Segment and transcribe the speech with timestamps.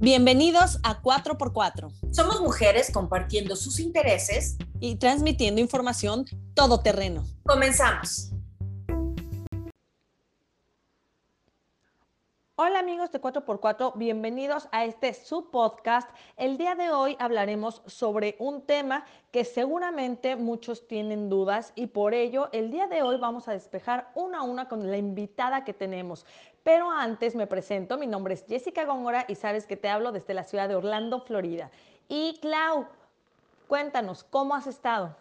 [0.00, 6.24] Bienvenidos a 4x4 Somos mujeres compartiendo sus intereses y transmitiendo información
[6.54, 7.26] todoterreno.
[7.44, 8.27] Comenzamos.
[12.60, 16.10] Hola amigos de 4x4, bienvenidos a este subpodcast.
[16.36, 22.14] El día de hoy hablaremos sobre un tema que seguramente muchos tienen dudas y por
[22.14, 25.72] ello el día de hoy vamos a despejar una a una con la invitada que
[25.72, 26.26] tenemos.
[26.64, 30.34] Pero antes me presento, mi nombre es Jessica Góngora y sabes que te hablo desde
[30.34, 31.70] la ciudad de Orlando, Florida.
[32.08, 32.88] Y Clau,
[33.68, 35.14] cuéntanos, ¿cómo has estado?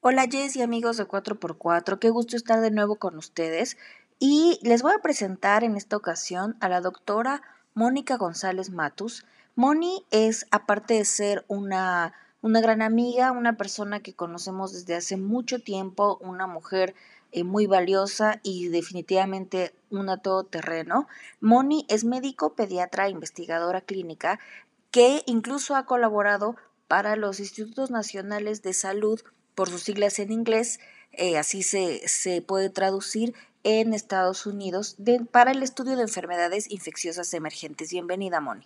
[0.00, 3.76] Hola Jess y amigos de 4x4, qué gusto estar de nuevo con ustedes
[4.18, 7.42] y les voy a presentar en esta ocasión a la doctora
[7.74, 9.26] Mónica González Matus.
[9.54, 15.16] Moni es, aparte de ser una, una gran amiga, una persona que conocemos desde hace
[15.16, 16.94] mucho tiempo, una mujer
[17.32, 21.08] eh, muy valiosa y definitivamente una todoterreno.
[21.40, 24.40] Moni es médico, pediatra, investigadora clínica
[24.90, 26.56] que incluso ha colaborado
[26.88, 29.20] para los Institutos Nacionales de Salud,
[29.54, 30.80] por sus siglas en inglés,
[31.12, 33.34] eh, así se, se, puede traducir
[33.68, 34.96] en Estados Unidos
[35.32, 37.90] para el estudio de enfermedades infecciosas emergentes.
[37.90, 38.64] Bienvenida, Moni.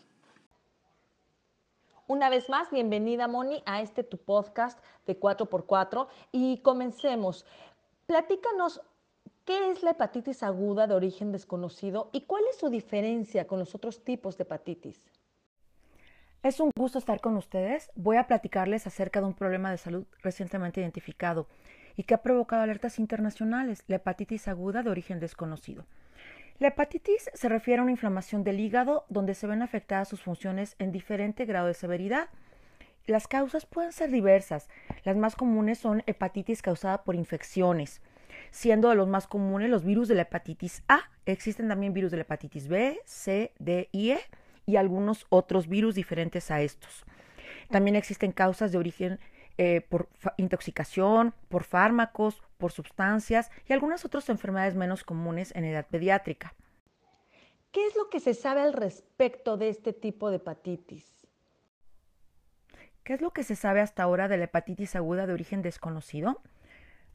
[2.07, 7.47] Una vez más, bienvenida, Moni, a este tu podcast de 4x4 y comencemos.
[8.05, 8.83] Platícanos
[9.47, 13.75] qué es la hepatitis aguda de origen desconocido y cuál es su diferencia con los
[13.75, 15.01] otros tipos de hepatitis.
[16.43, 17.91] Es un gusto estar con ustedes.
[17.95, 21.47] Voy a platicarles acerca de un problema de salud recientemente identificado
[22.01, 25.85] y que ha provocado alertas internacionales, la hepatitis aguda de origen desconocido.
[26.59, 30.77] La hepatitis se refiere a una inflamación del hígado donde se ven afectadas sus funciones
[30.79, 32.31] en diferente grado de severidad.
[33.07, 34.71] Las causas pueden ser diversas.
[35.05, 38.01] Las más comunes son hepatitis causada por infecciones,
[38.51, 41.03] siendo de los más comunes los virus de la hepatitis A.
[41.27, 44.21] Existen también virus de la hepatitis B, C, D y E
[44.65, 47.05] y algunos otros virus diferentes a estos.
[47.69, 49.21] También existen causas de origen
[49.63, 50.09] eh, por
[50.39, 56.55] intoxicación, por fármacos, por sustancias y algunas otras enfermedades menos comunes en edad pediátrica.
[57.71, 61.27] ¿Qué es lo que se sabe al respecto de este tipo de hepatitis?
[63.05, 66.41] ¿Qué es lo que se sabe hasta ahora de la hepatitis aguda de origen desconocido?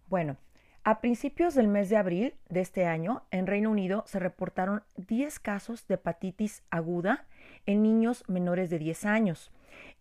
[0.08, 0.38] Bueno,
[0.84, 5.40] a principios del mes de abril de este año, en Reino Unido se reportaron 10
[5.40, 7.26] casos de hepatitis aguda
[7.66, 9.52] en niños menores de 10 años.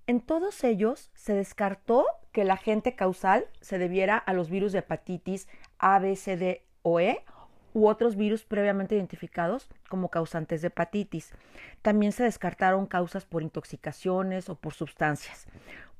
[0.06, 4.80] En todos ellos se descartó que el agente causal se debiera a los virus de
[4.80, 7.24] hepatitis A, B, C, D o E
[7.72, 11.32] u otros virus previamente identificados como causantes de hepatitis.
[11.80, 15.46] También se descartaron causas por intoxicaciones o por sustancias.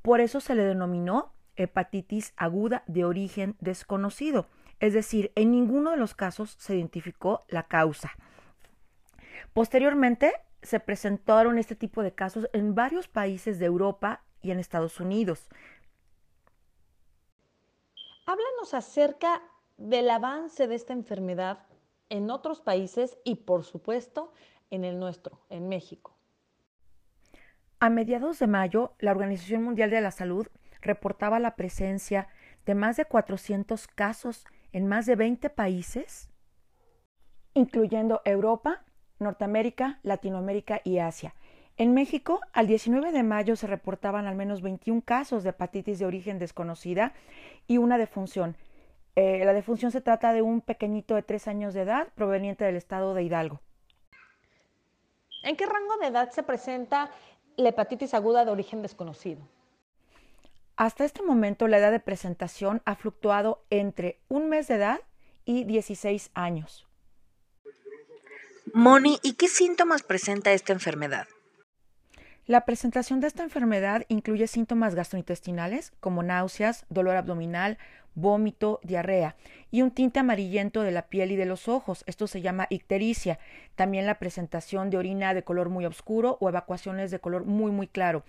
[0.03, 4.49] Por eso se le denominó hepatitis aguda de origen desconocido,
[4.81, 8.11] es decir, en ninguno de los casos se identificó la causa.
[9.53, 15.01] Posteriormente se presentaron este tipo de casos en varios países de Europa y en Estados
[15.01, 15.49] Unidos.
[18.27, 19.43] Háblanos acerca
[19.77, 21.67] del avance de esta enfermedad
[22.09, 24.33] en otros países y, por supuesto,
[24.71, 26.17] en el nuestro, en México.
[27.81, 30.47] A mediados de mayo, la Organización Mundial de la Salud
[30.81, 32.29] reportaba la presencia
[32.65, 36.31] de más de 400 casos en más de 20 países,
[37.53, 38.85] incluyendo Europa,
[39.19, 41.35] Norteamérica, Latinoamérica y Asia.
[41.77, 46.07] En México, al 19 de mayo se reportaban al menos 21 casos de hepatitis de
[46.07, 47.15] origen desconocida
[47.67, 48.57] y una defunción.
[49.17, 52.77] Eh, la defunción se trata de un pequeñito de tres años de edad proveniente del
[52.77, 53.61] estado de Hidalgo.
[55.43, 57.11] ¿En qué rango de edad se presenta
[57.57, 59.43] la hepatitis aguda de origen desconocido?
[60.77, 65.01] Hasta este momento la edad de presentación ha fluctuado entre un mes de edad
[65.45, 66.87] y 16 años.
[68.73, 71.29] Moni, ¿y qué síntomas presenta esta enfermedad?
[72.47, 77.79] La presentación de esta enfermedad incluye síntomas gastrointestinales como náuseas, dolor abdominal,
[78.15, 79.35] vómito, diarrea
[79.71, 82.05] y un tinte amarillento de la piel y de los ojos.
[82.07, 83.39] Esto se llama ictericia.
[83.77, 87.87] También la presentación de orina de color muy oscuro o evacuaciones de color muy muy
[87.87, 88.25] claro.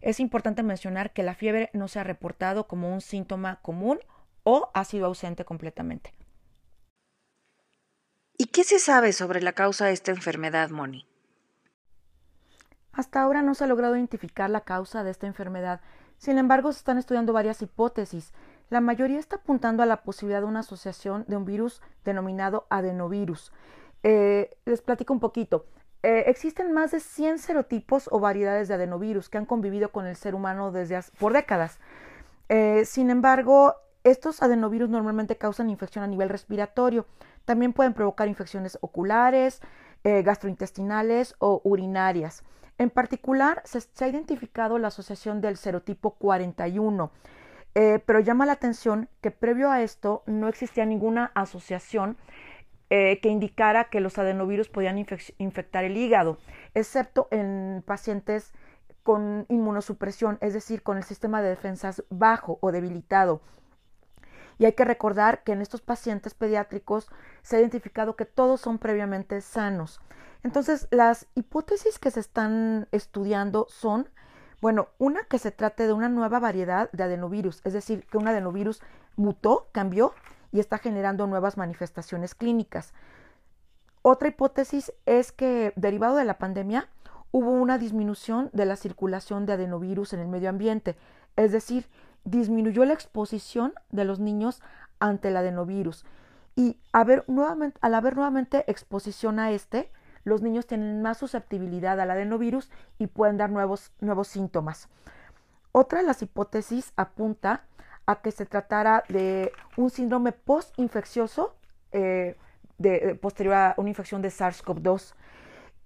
[0.00, 3.98] Es importante mencionar que la fiebre no se ha reportado como un síntoma común
[4.44, 6.12] o ha sido ausente completamente.
[8.38, 11.04] ¿Y qué se sabe sobre la causa de esta enfermedad, Moni?
[12.96, 15.82] Hasta ahora no se ha logrado identificar la causa de esta enfermedad.
[16.16, 18.32] Sin embargo, se están estudiando varias hipótesis.
[18.70, 23.52] La mayoría está apuntando a la posibilidad de una asociación de un virus denominado adenovirus.
[24.02, 25.66] Eh, les platico un poquito.
[26.02, 30.16] Eh, existen más de 100 serotipos o variedades de adenovirus que han convivido con el
[30.16, 31.78] ser humano desde por décadas.
[32.48, 37.04] Eh, sin embargo, estos adenovirus normalmente causan infección a nivel respiratorio.
[37.44, 39.60] También pueden provocar infecciones oculares,
[40.06, 42.44] eh, gastrointestinales o urinarias.
[42.78, 47.10] En particular, se, ha identificado la asociación del serotipo 41,
[47.74, 52.16] eh, pero llama la atención que previo a esto no existía ninguna asociación
[52.88, 55.04] eh, que indicara que los adenovirus podían
[55.38, 56.38] infectar el hígado,
[56.74, 58.52] excepto en pacientes
[59.02, 63.40] con inmunosupresión, es decir, con el sistema de defensas bajo o debilitado.
[64.58, 67.08] Y hay que recordar que en estos pacientes pediátricos
[67.42, 70.00] se ha identificado que todos son previamente sanos.
[70.42, 74.08] Entonces, las hipótesis que se están estudiando son,
[74.60, 78.28] bueno, una que se trate de una nueva variedad de adenovirus, es decir, que un
[78.28, 78.80] adenovirus
[79.16, 80.14] mutó, cambió
[80.52, 82.94] y está generando nuevas manifestaciones clínicas.
[84.02, 86.88] Otra hipótesis es que, derivado de la pandemia,
[87.32, 90.96] hubo una disminución de la circulación de adenovirus en el medio ambiente,
[91.34, 91.88] es decir,
[92.26, 94.60] disminuyó la exposición de los niños
[94.98, 96.04] ante el adenovirus.
[96.54, 99.90] Y al haber nuevamente exposición a este,
[100.24, 104.88] los niños tienen más susceptibilidad al adenovirus y pueden dar nuevos, nuevos síntomas.
[105.72, 107.64] Otra de las hipótesis apunta
[108.06, 111.54] a que se tratara de un síndrome postinfeccioso
[111.92, 112.36] eh,
[112.78, 115.14] de, posterior a una infección de SARS-CoV-2.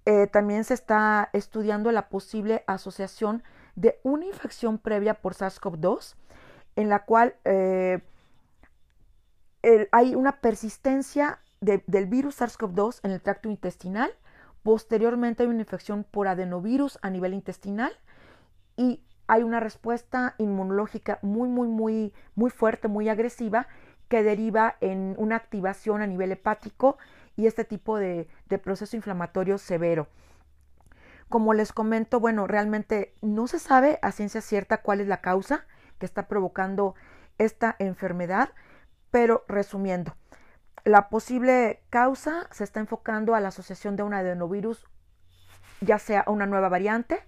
[0.07, 3.43] Eh, también se está estudiando la posible asociación
[3.75, 6.15] de una infección previa por SARS-CoV-2
[6.81, 8.01] en la cual eh,
[9.93, 14.11] hay una persistencia del virus SARS-CoV-2 en el tracto intestinal.
[14.63, 17.93] Posteriormente hay una infección por adenovirus a nivel intestinal
[18.77, 23.69] y hay una respuesta inmunológica muy, muy, muy, muy fuerte, muy agresiva,
[24.09, 26.97] que deriva en una activación a nivel hepático
[27.37, 30.09] y este tipo de, de proceso inflamatorio severo.
[31.29, 35.67] Como les comento, bueno, realmente no se sabe a ciencia cierta cuál es la causa
[36.01, 36.97] que está provocando
[37.39, 38.51] esta enfermedad,
[39.13, 40.17] pero resumiendo,
[40.85, 44.87] la posible causa se está enfocando a la asociación de un adenovirus,
[45.81, 47.23] ya sea una nueva variante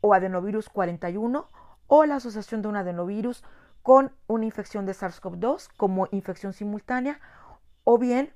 [0.00, 1.48] o adenovirus 41,
[1.86, 3.44] o la asociación de un adenovirus
[3.82, 7.20] con una infección de SARS-CoV-2 como infección simultánea,
[7.84, 8.32] o bien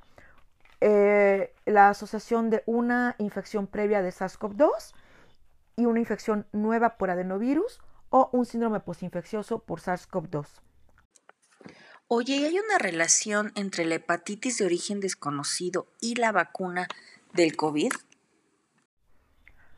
[0.81, 4.95] eh, la asociación de una infección previa de SARS-CoV-2
[5.77, 7.81] y una infección nueva por adenovirus
[8.13, 10.47] o un síndrome postinfeccioso por SARS-CoV-2.
[12.09, 16.87] Oye, ¿hay una relación entre la hepatitis de origen desconocido y la vacuna
[17.33, 17.91] del COVID?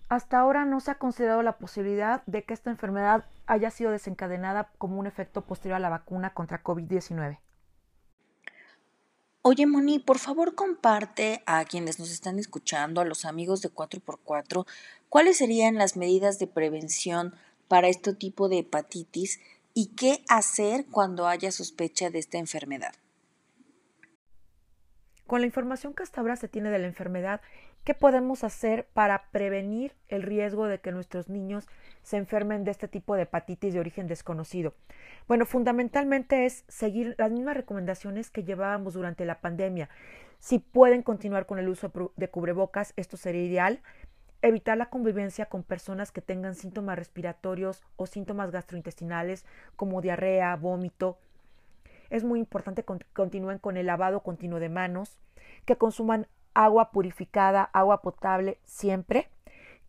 [0.09, 4.73] Hasta ahora no se ha considerado la posibilidad de que esta enfermedad haya sido desencadenada
[4.79, 7.39] como un efecto posterior a la vacuna contra COVID-19.
[9.43, 14.67] Oye, Moni, por favor comparte a quienes nos están escuchando, a los amigos de 4x4,
[15.09, 17.35] cuáles serían las medidas de prevención
[17.69, 19.41] para este tipo de hepatitis
[19.75, 22.95] y qué hacer cuando haya sospecha de esta enfermedad.
[25.27, 27.41] Con la información que hasta ahora se tiene de la enfermedad,
[27.83, 31.67] ¿qué podemos hacer para prevenir el riesgo de que nuestros niños
[32.03, 34.75] se enfermen de este tipo de hepatitis de origen desconocido?
[35.27, 39.89] Bueno, fundamentalmente es seguir las mismas recomendaciones que llevábamos durante la pandemia.
[40.39, 43.81] Si pueden continuar con el uso de cubrebocas, esto sería ideal
[44.49, 51.19] evitar la convivencia con personas que tengan síntomas respiratorios o síntomas gastrointestinales como diarrea, vómito.
[52.11, 55.19] Es muy importante que continúen con el lavado continuo de manos,
[55.65, 59.31] que consuman agua purificada, agua potable siempre,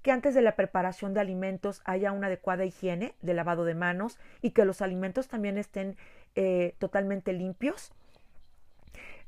[0.01, 4.19] que antes de la preparación de alimentos haya una adecuada higiene de lavado de manos
[4.41, 5.97] y que los alimentos también estén
[6.35, 7.91] eh, totalmente limpios.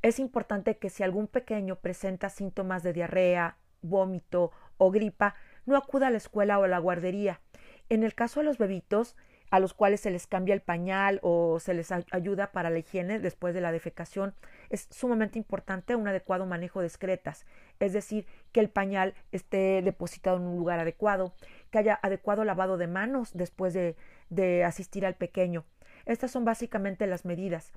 [0.00, 5.34] Es importante que si algún pequeño presenta síntomas de diarrea, vómito o gripa,
[5.66, 7.40] no acuda a la escuela o a la guardería.
[7.88, 9.16] En el caso de los bebitos,
[9.50, 13.18] a los cuales se les cambia el pañal o se les ayuda para la higiene
[13.18, 14.34] después de la defecación,
[14.68, 17.46] es sumamente importante un adecuado manejo de excretas,
[17.80, 21.32] es decir, que el pañal esté depositado en un lugar adecuado,
[21.70, 23.96] que haya adecuado lavado de manos después de,
[24.28, 25.64] de asistir al pequeño.
[26.04, 27.72] Estas son básicamente las medidas.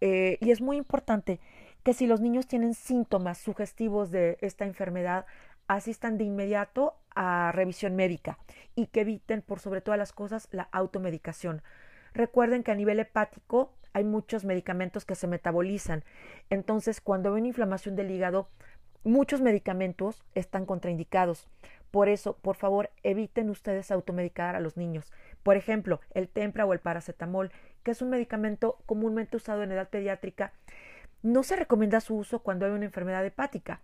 [0.00, 1.40] Eh, y es muy importante
[1.84, 5.26] que si los niños tienen síntomas sugestivos de esta enfermedad,
[5.68, 8.38] asistan de inmediato a revisión médica
[8.74, 11.62] y que eviten por sobre todas las cosas la automedicación.
[12.14, 16.04] Recuerden que a nivel hepático hay muchos medicamentos que se metabolizan.
[16.50, 18.48] Entonces, cuando hay una inflamación del hígado,
[19.04, 21.48] muchos medicamentos están contraindicados.
[21.90, 25.12] Por eso, por favor, eviten ustedes automedicar a los niños.
[25.42, 29.90] Por ejemplo, el Tempra o el paracetamol, que es un medicamento comúnmente usado en edad
[29.90, 30.52] pediátrica,
[31.24, 33.80] no se recomienda su uso cuando hay una enfermedad hepática.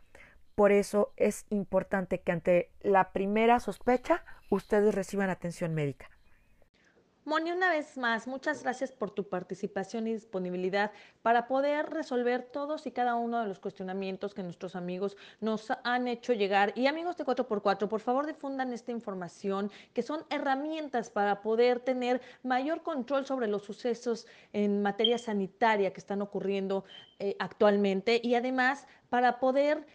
[0.55, 6.11] Por eso es importante que ante la primera sospecha ustedes reciban atención médica.
[7.27, 12.87] Moni, una vez más, muchas gracias por tu participación y disponibilidad para poder resolver todos
[12.87, 16.73] y cada uno de los cuestionamientos que nuestros amigos nos han hecho llegar.
[16.77, 22.23] Y amigos de 4x4, por favor difundan esta información, que son herramientas para poder tener
[22.43, 26.85] mayor control sobre los sucesos en materia sanitaria que están ocurriendo
[27.19, 29.87] eh, actualmente y además para poder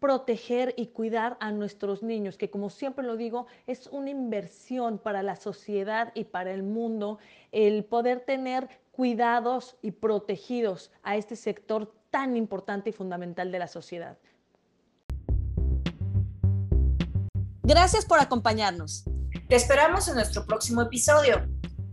[0.00, 5.22] proteger y cuidar a nuestros niños, que como siempre lo digo, es una inversión para
[5.22, 7.18] la sociedad y para el mundo
[7.52, 13.68] el poder tener cuidados y protegidos a este sector tan importante y fundamental de la
[13.68, 14.18] sociedad.
[17.62, 19.04] Gracias por acompañarnos.
[19.48, 21.46] Te esperamos en nuestro próximo episodio.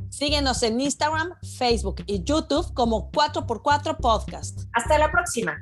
[0.09, 4.61] Síguenos en Instagram, Facebook y YouTube como 4x4 Podcast.
[4.73, 5.57] Hasta la próxima.